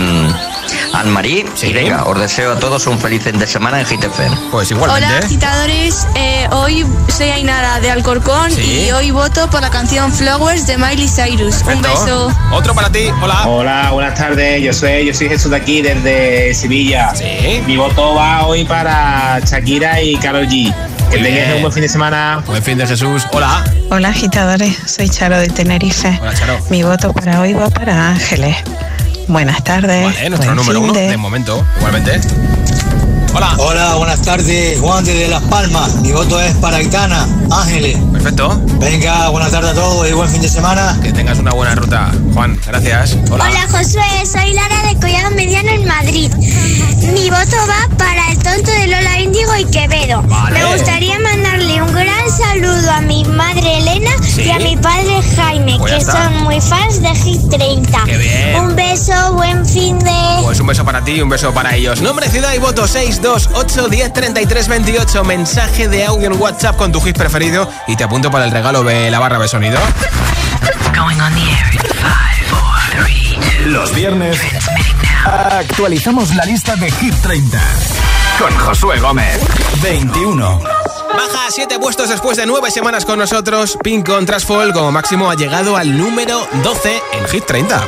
Anne-Marie. 0.93 1.45
Sí. 1.55 1.67
Y 1.67 1.73
venga, 1.73 2.03
os 2.05 2.19
deseo 2.19 2.53
a 2.53 2.59
todos 2.59 2.87
un 2.87 2.99
feliz 2.99 3.23
fin 3.23 3.37
de 3.37 3.47
semana 3.47 3.79
en 3.79 3.85
GTFM. 3.85 4.35
Pues 4.51 4.71
Hola 4.71 5.17
agitadores, 5.19 6.07
Eh, 6.15 6.47
hoy 6.51 6.85
soy 7.15 7.29
Ainara 7.29 7.79
de 7.79 7.91
Alcorcón 7.91 8.51
Sí. 8.51 8.87
y 8.87 8.91
hoy 8.91 9.11
voto 9.11 9.49
por 9.49 9.61
la 9.61 9.69
canción 9.69 10.11
Flowers 10.11 10.67
de 10.67 10.77
Miley 10.77 11.07
Cyrus. 11.07 11.61
Un 11.63 11.81
beso. 11.81 12.31
Otro 12.51 12.73
para 12.73 12.89
ti. 12.89 13.09
Hola. 13.21 13.47
Hola, 13.47 13.91
buenas 13.91 14.15
tardes. 14.17 14.61
Yo 14.63 14.73
soy, 14.73 15.05
yo 15.05 15.13
soy 15.13 15.29
Jesús 15.29 15.51
de 15.51 15.57
aquí, 15.57 15.81
desde 15.81 16.53
Sevilla. 16.53 17.13
Sí. 17.15 17.61
Mi 17.65 17.77
voto 17.77 18.15
va 18.15 18.45
hoy 18.45 18.65
para 18.65 19.39
Shakira 19.39 20.01
y 20.01 20.15
Karol 20.17 20.47
G. 20.47 20.73
Que 21.15 21.23
tengáis 21.23 21.55
un 21.55 21.61
buen 21.61 21.71
fin 21.73 21.81
de 21.83 21.89
semana. 21.89 22.43
Buen 22.45 22.61
fin 22.61 22.77
de 22.77 22.85
Jesús. 22.85 23.25
Hola. 23.31 23.63
Hola 23.89 24.09
agitadores, 24.09 24.75
soy 24.85 25.07
Charo 25.09 25.37
de 25.39 25.47
Tenerife. 25.47 26.17
Hola, 26.21 26.33
Charo. 26.33 26.59
Mi 26.69 26.83
voto 26.83 27.13
para 27.13 27.39
hoy 27.39 27.53
va 27.53 27.69
para 27.69 28.09
Ángeles. 28.09 28.57
Buenas 29.27 29.63
tardes. 29.63 30.03
Vale, 30.03 30.29
nuestro 30.29 30.53
buen 30.53 30.57
número 30.57 30.81
uno 30.81 30.93
de- 30.93 31.07
de 31.09 31.17
momento, 31.17 31.65
igualmente. 31.77 32.19
Hola. 33.35 33.53
Hola, 33.57 33.95
buenas 33.95 34.21
tardes, 34.21 34.79
Juan 34.79 35.03
desde 35.03 35.27
Las 35.27 35.41
Palmas. 35.43 35.95
Mi 35.95 36.11
voto 36.13 36.39
es 36.39 36.53
para 36.55 36.77
Aitana, 36.77 37.27
Ángeles. 37.51 37.97
Perfecto. 38.13 38.57
Venga, 38.79 39.27
buenas 39.29 39.51
tardes 39.51 39.71
a 39.71 39.73
todos 39.73 40.07
y 40.09 40.13
buen 40.13 40.29
fin 40.29 40.41
de 40.41 40.47
semana. 40.47 40.97
Que 41.03 41.11
tengas 41.11 41.37
una 41.39 41.51
buena 41.51 41.75
ruta. 41.75 42.11
Juan, 42.33 42.57
gracias. 42.65 43.17
Hola. 43.29 43.43
Hola 43.49 43.67
Josué, 43.69 44.25
soy 44.25 44.53
Lara 44.53 44.87
de 44.87 44.95
Collado 44.99 45.31
Mediano 45.35 45.69
en 45.69 45.85
Madrid. 45.85 46.31
Mi 47.13 47.29
voto 47.29 47.57
va 47.67 47.95
para 47.97 48.31
el 48.31 48.37
tonto 48.39 48.71
de 48.71 48.87
Lola 48.87 49.19
Índigo 49.19 49.53
y 49.59 49.65
Quevedo. 49.65 50.21
Vale. 50.23 50.59
Me 50.63 50.73
gustaría 50.73 51.19
mandarle 51.19 51.81
un 51.81 51.93
gran 51.93 52.29
saludo 52.31 52.89
a 52.91 53.01
mi 53.01 53.23
madre 53.25 53.77
Elena 53.79 54.11
Sí. 54.23 54.43
y 54.43 54.49
a 54.51 54.59
mi 54.59 54.75
padre 54.77 55.21
Jaime, 55.35 55.75
Pues 55.77 55.91
que 55.93 55.99
está. 55.99 56.23
son 56.23 56.43
muy 56.43 56.59
fans 56.61 57.01
de 57.01 57.13
Hit 57.15 57.49
30. 57.49 57.99
Qué 58.05 58.17
bien. 58.17 58.55
Un 58.63 58.75
beso, 58.75 59.33
buen 59.33 59.65
fin 59.65 59.99
de... 59.99 60.11
Pues 60.43 60.59
un 60.59 60.67
beso 60.67 60.83
para 60.85 61.03
ti 61.03 61.11
y 61.13 61.21
un 61.21 61.29
beso 61.29 61.53
para 61.53 61.75
ellos. 61.75 62.01
Nombre, 62.01 62.29
ciudad 62.29 62.53
y 62.53 62.59
voto 62.59 62.87
628 63.25 63.89
10 63.89 64.13
33 64.13 64.67
28. 64.67 65.23
Mensaje 65.23 65.87
de 65.87 66.05
audio 66.05 66.27
en 66.31 66.39
WhatsApp 66.39 66.75
con 66.75 66.91
tu 66.91 67.01
hit 67.01 67.17
preferido 67.17 67.67
y 67.87 67.95
te 67.95 68.03
apunto 68.03 68.29
para 68.29 68.45
el 68.45 68.51
regalo 68.51 68.83
de 68.83 69.09
la 69.09 69.17
barra 69.17 69.39
de 69.39 69.47
sonido. 69.47 69.79
Going 70.95 71.19
on 71.19 71.33
the 71.33 71.41
air 71.41 71.73
in 71.73 71.79
five, 71.79 72.45
four, 72.47 73.03
three, 73.03 73.39
two. 73.63 73.69
Los 73.69 73.95
viernes 73.95 74.39
actualizamos 75.25 76.35
la 76.35 76.45
lista 76.45 76.75
de 76.75 76.91
Hit 76.91 77.15
30 77.23 77.59
con 78.37 78.55
Josué 78.59 78.99
Gómez. 78.99 79.39
21. 79.81 80.59
Baja 80.59 81.47
7 81.49 81.79
puestos 81.79 82.09
después 82.09 82.37
de 82.37 82.45
9 82.45 82.69
semanas 82.69 83.05
con 83.05 83.17
nosotros. 83.17 83.75
Pink 83.81 84.07
con 84.07 84.27
Trashfall 84.27 84.71
como 84.71 84.91
máximo 84.91 85.31
ha 85.31 85.35
llegado 85.35 85.77
al 85.77 85.97
número 85.97 86.47
12 86.63 87.01
en 87.13 87.27
Hit 87.27 87.45
30. 87.45 87.87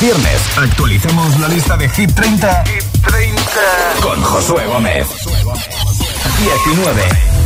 viernes 0.00 0.40
actualizamos 0.56 1.38
la 1.40 1.48
lista 1.48 1.76
de 1.76 1.88
Hit 1.88 2.12
30, 2.14 2.64
Hit 2.66 2.84
30. 3.02 3.40
con 4.00 4.22
Josué 4.22 4.66
Gómez. 4.66 5.06
19. 6.38 7.37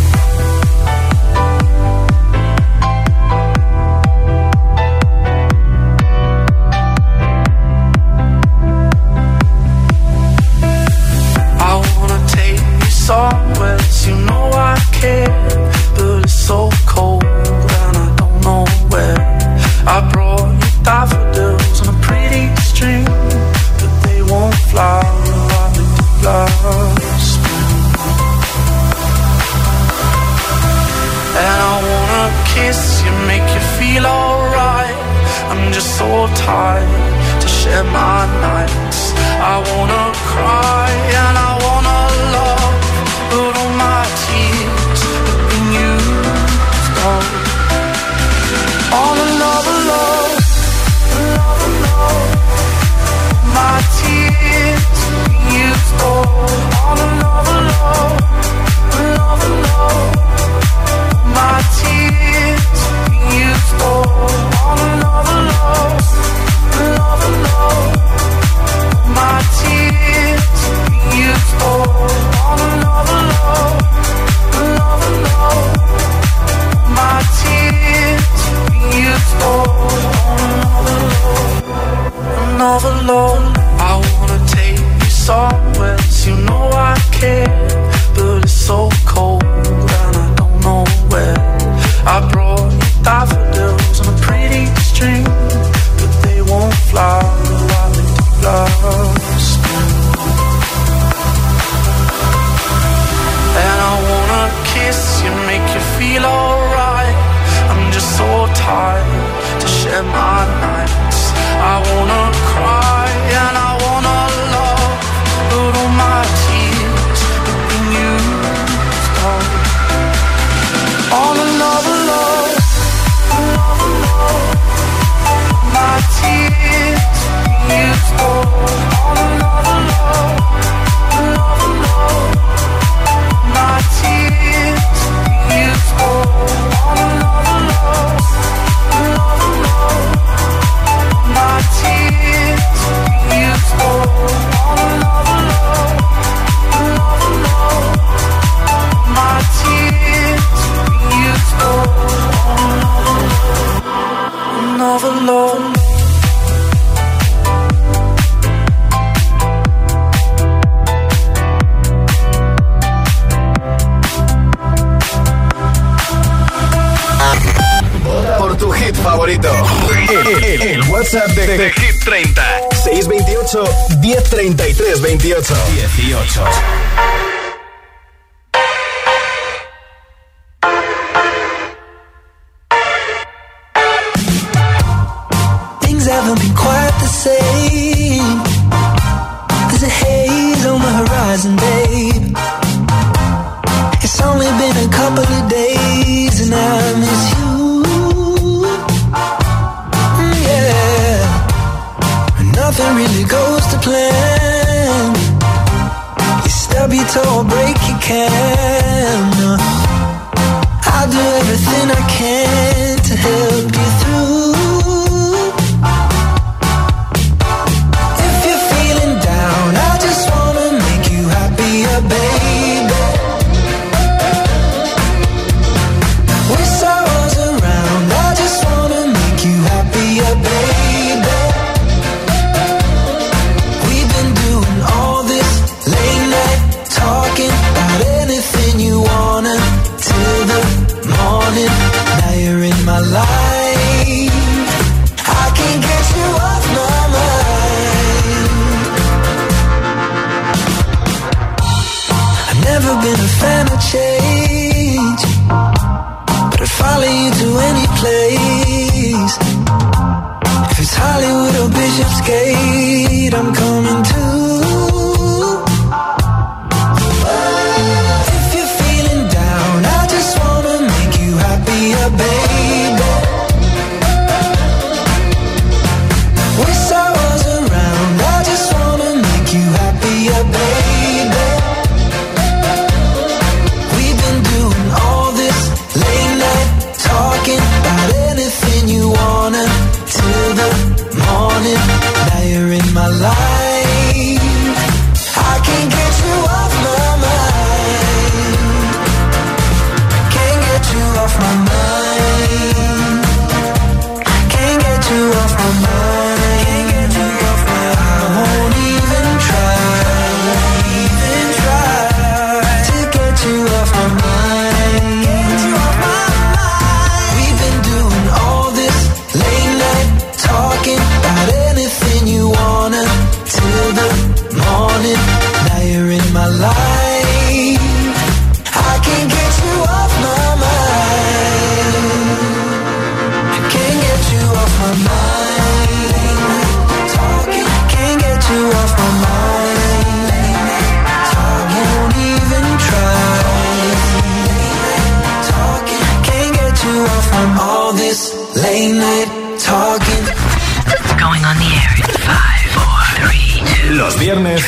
Los 353.93 354.19
viernes 354.19 354.65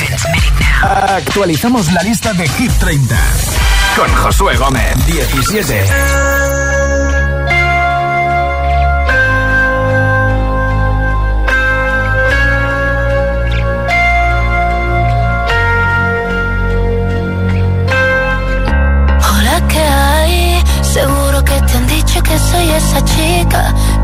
actualizamos 0.83 1.91
la 1.91 2.03
lista 2.03 2.31
de 2.33 2.47
Hit 2.47 2.71
30 2.73 3.15
con 3.97 4.07
Josué 4.13 4.55
Gómez 4.55 5.03
17. 5.07 5.83
Hola, 19.27 19.67
¿qué 19.67 19.79
hay? 19.79 20.63
Seguro 20.83 21.43
que 21.43 21.61
te 21.61 21.77
han 21.77 21.87
dicho 21.87 22.21
que 22.21 22.37
soy 22.37 22.69
esa 22.69 23.03
chica 23.05 23.73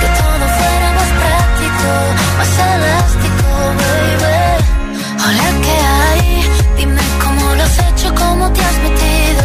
que 0.00 0.08
todo 0.20 0.44
fuera 0.58 0.88
más 0.98 1.10
práctico, 1.20 1.88
más 2.38 2.52
elástico, 2.74 3.48
baby. 3.80 4.38
Hola, 5.24 5.48
¿qué 5.64 5.76
hay? 5.98 6.22
Dime 6.76 7.02
cómo 7.22 7.54
lo 7.54 7.62
has 7.62 7.78
hecho, 7.78 8.14
cómo 8.14 8.52
te 8.52 8.60
has 8.60 8.78
metido. 8.86 9.42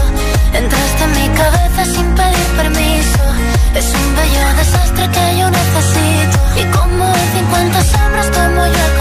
Entraste 0.53 1.03
en 1.03 1.11
mi 1.19 1.27
cabeza 1.41 1.85
sin 1.85 2.07
pedir 2.15 2.49
permiso. 2.57 3.23
Es 3.75 3.87
un 3.99 4.15
bello 4.15 4.43
desastre 4.57 5.09
que 5.15 5.37
yo 5.39 5.49
necesito. 5.49 6.37
Y 6.61 6.63
como 6.77 7.05
en 7.15 7.27
50 7.39 7.83
sombras 7.83 8.31
tomo 8.31 8.65
yo 8.67 9.00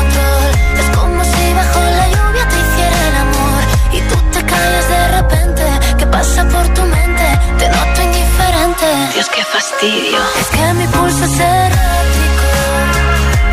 callas 4.60 4.88
de 4.88 5.02
repente. 5.18 5.64
¿Qué 5.98 6.06
pasa 6.06 6.40
por 6.54 6.66
tu 6.76 6.82
mente? 6.96 7.26
Te 7.58 7.66
noto 7.68 7.98
indiferente. 8.08 8.86
Dios, 9.14 9.28
qué 9.34 9.42
fastidio. 9.44 10.20
Es 10.40 10.48
que 10.54 10.64
mi 10.80 10.86
pulso 10.94 11.24
es 11.24 11.38
errático. 11.40 12.46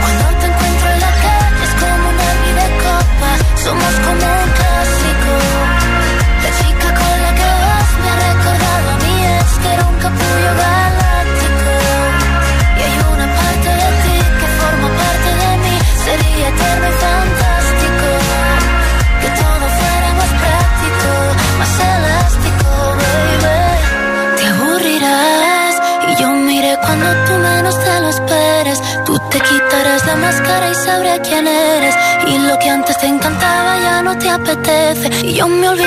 Cuando 0.01 0.26
te 0.39 0.45
encuentro 0.51 0.88
en 0.95 0.99
la 1.08 1.14
calle 1.24 1.64
es 1.68 1.74
como 1.82 2.03
un 2.12 2.18
derbi 2.24 2.51
de 2.62 2.68
copa. 2.86 3.32
Somos 3.66 3.93
como 4.05 4.26
un 4.43 4.49
clásico. 4.60 5.34
La 6.43 6.51
chica 6.60 6.88
con 6.99 7.16
la 7.26 7.32
que 7.39 7.49
vas 7.64 7.89
me 8.01 8.08
ha 8.14 8.18
recordado 8.30 8.88
a 8.95 8.97
mi 9.05 9.16
ex 9.36 9.47
que 9.62 9.70
era 9.76 9.84
un 9.91 9.97
capullo 10.05 10.51
galáctico. 10.64 11.26
Apetece. 35.40 35.78
Y 35.78 35.78
yo 35.78 35.87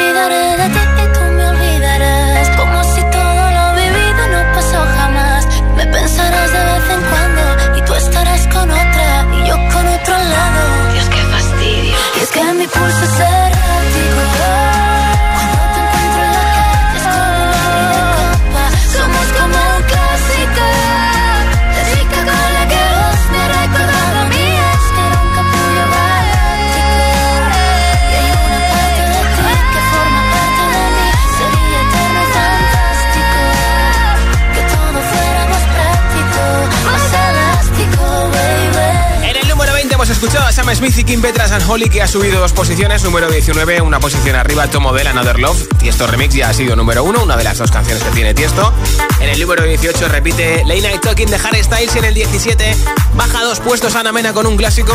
Sam 40.70 40.76
Smith 40.76 40.98
y 40.98 41.04
Kim 41.04 41.20
Petras 41.20 41.50
and 41.50 41.68
Holly 41.68 41.88
que 41.88 42.00
ha 42.00 42.06
subido 42.06 42.38
dos 42.38 42.52
posiciones, 42.52 43.02
número 43.02 43.28
19, 43.28 43.80
una 43.80 43.98
posición 43.98 44.36
arriba, 44.36 44.68
Tomo 44.68 44.92
del 44.92 45.08
Another 45.08 45.40
Love. 45.40 45.66
Tiesto 45.78 46.06
Remix 46.06 46.32
ya 46.32 46.50
ha 46.50 46.54
sido 46.54 46.76
número 46.76 47.02
uno, 47.02 47.24
una 47.24 47.36
de 47.36 47.42
las 47.42 47.58
dos 47.58 47.72
canciones 47.72 48.04
que 48.04 48.10
tiene 48.10 48.34
Tiesto. 48.34 48.72
En 49.20 49.30
el 49.30 49.40
número 49.40 49.64
18 49.64 50.08
repite 50.08 50.62
Late 50.64 50.82
Night 50.82 51.00
Talking 51.00 51.26
de 51.26 51.36
Harry 51.36 51.64
Styles 51.64 51.96
y 51.96 51.98
en 51.98 52.04
el 52.04 52.14
17 52.14 52.76
baja 53.14 53.42
dos 53.42 53.58
puestos 53.58 53.96
Ana 53.96 54.12
Mena 54.12 54.32
con 54.32 54.46
un 54.46 54.56
clásico. 54.56 54.92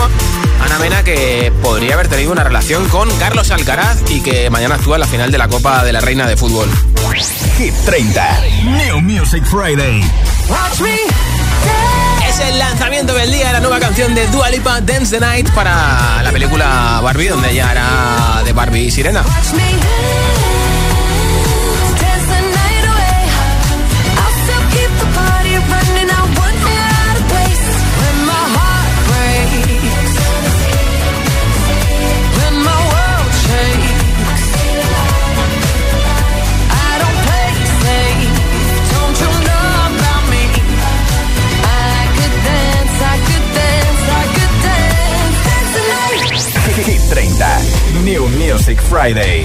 Ana 0.64 0.80
Mena 0.80 1.04
que 1.04 1.52
podría 1.62 1.96
haber 1.96 2.08
tenido 2.08 2.32
una 2.32 2.46
relación 2.46 2.88
con 2.88 3.10
Carlos 3.18 3.52
Alcaraz 3.52 3.98
y 4.10 4.22
que 4.22 4.50
mañana 4.50 4.76
actúa 4.76 4.96
en 4.96 5.02
la 5.02 5.08
final 5.08 5.30
de 5.30 5.38
la 5.38 5.50
Copa 5.50 5.84
de 5.84 5.92
la 5.92 6.00
Reina 6.00 6.26
de 6.26 6.38
Fútbol. 6.38 6.70
Hit 7.58 7.74
30. 7.86 8.40
New 8.64 9.02
Music 9.02 9.44
Friday. 9.44 10.02
El 12.40 12.60
lanzamiento 12.60 13.14
del 13.14 13.32
día 13.32 13.48
de 13.48 13.54
la 13.54 13.60
nueva 13.62 13.80
canción 13.80 14.14
de 14.14 14.28
Dua 14.28 14.50
Lipa, 14.50 14.82
Dance 14.82 15.16
the 15.16 15.20
Night, 15.20 15.50
para 15.52 16.22
la 16.22 16.32
película 16.32 17.00
Barbie, 17.02 17.30
donde 17.30 17.52
ella 17.52 17.70
hará 17.70 18.44
de 18.44 18.52
Barbie 18.52 18.86
y 18.86 18.92
Sirena. 18.92 19.24
Friday. 48.96 49.44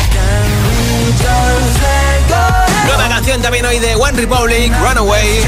Nueva 2.87 3.09
canción 3.09 3.43
también 3.43 3.67
hoy 3.67 3.81
de 3.81 3.97
One 3.97 4.13
Republic, 4.13 4.73
Runaway. 4.81 5.41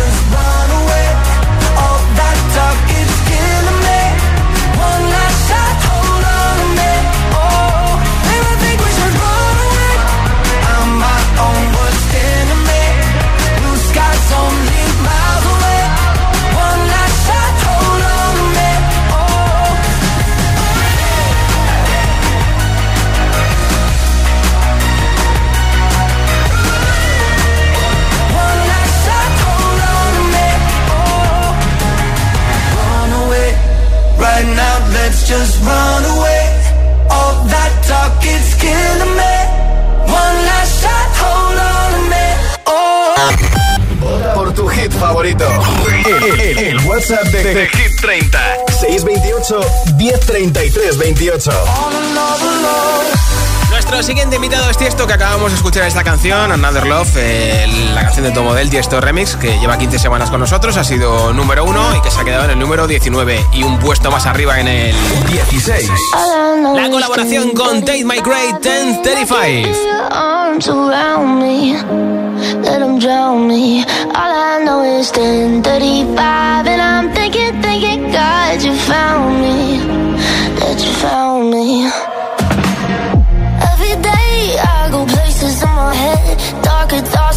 Let's 35.12 35.28
just 35.28 35.60
run 35.62 36.04
away. 36.16 36.42
All 37.10 37.34
that 37.52 37.72
talk, 37.84 38.16
it's 38.24 38.54
killing 38.56 39.14
me. 39.20 39.36
One 40.08 40.36
last 40.48 40.72
shot, 40.80 41.08
hold 41.20 41.58
on 41.72 41.88
to 41.96 42.02
me. 42.12 42.26
Oh. 42.66 44.34
Por 44.34 44.52
tu 44.54 44.66
hit 44.68 44.90
favorito. 44.92 45.46
El, 46.06 46.40
el- 46.40 46.58
el 46.58 46.78
WhatsApp 46.86 47.26
de, 47.26 47.42
de 47.54 47.66
Hit 47.68 48.00
30. 48.00 48.38
628 48.80 49.60
1033 49.98 50.96
28. 50.98 51.50
Nuestro 53.82 54.04
siguiente 54.04 54.36
invitado 54.36 54.70
es 54.70 54.78
Tiesto, 54.78 55.08
que 55.08 55.14
acabamos 55.14 55.50
de 55.50 55.56
escuchar 55.56 55.88
esta 55.88 56.04
canción, 56.04 56.52
Another 56.52 56.86
Love, 56.86 57.16
eh, 57.16 57.66
la 57.92 58.02
canción 58.02 58.24
de 58.24 58.30
Tomo 58.30 58.54
del 58.54 58.70
Tiesto 58.70 59.00
Remix, 59.00 59.34
que 59.34 59.58
lleva 59.58 59.76
15 59.76 59.98
semanas 59.98 60.30
con 60.30 60.38
nosotros, 60.38 60.76
ha 60.76 60.84
sido 60.84 61.32
número 61.32 61.64
uno 61.64 61.96
y 61.96 62.00
que 62.00 62.08
se 62.08 62.20
ha 62.20 62.24
quedado 62.24 62.44
en 62.44 62.52
el 62.52 62.60
número 62.60 62.86
19 62.86 63.44
y 63.52 63.64
un 63.64 63.80
puesto 63.80 64.08
más 64.12 64.24
arriba 64.26 64.60
en 64.60 64.68
el 64.68 64.94
16. 65.26 65.90
La 66.76 66.88
colaboración 66.90 67.50
con 67.50 67.80
Tate 67.80 68.04
My 68.04 68.20
Great 68.20 68.64
1035. 68.64 69.68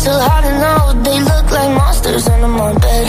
So 0.05 0.13
hard 0.27 0.43
to 0.45 0.53
know. 0.63 0.81
They 1.01 1.19
look 1.19 1.47
like 1.49 1.71
monsters 1.81 2.27
under 2.27 2.47
my 2.47 2.73
bed. 2.77 3.07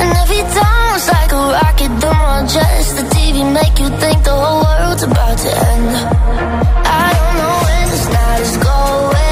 And 0.00 0.10
every 0.22 0.42
time 0.56 0.88
it's 0.96 1.08
like 1.16 1.32
a 1.32 1.42
rocket 1.58 1.92
through 2.00 2.18
my 2.30 2.46
chest. 2.54 2.90
The 2.98 3.04
TV 3.14 3.36
make 3.58 3.76
you 3.82 3.88
think 4.02 4.22
the 4.22 4.36
whole 4.42 4.62
world's 4.62 5.02
about 5.02 5.36
to 5.44 5.50
end. 5.72 5.90
I 7.02 7.06
don't 7.16 7.34
know 7.40 7.54
when 7.66 7.84
this 7.92 8.06
night 8.16 8.42
is 8.48 8.56
going, 8.68 9.29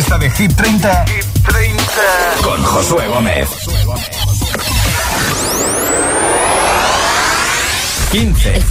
lista 0.00 0.16
de 0.16 0.30
Hit 0.30 0.56
30. 0.56 1.04
Hit 1.08 1.26
30. 1.46 1.82
Con 2.42 2.62
Josué 2.64 3.06
Gómez. 3.08 3.48
15. 8.10 8.62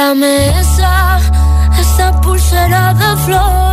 Mírame 0.00 0.48
esa, 0.58 1.18
esa 1.78 2.10
pulsera 2.22 2.94
de 2.94 3.16
flor. 3.24 3.69